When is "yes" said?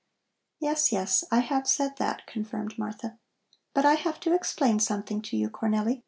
0.59-0.91, 0.91-1.23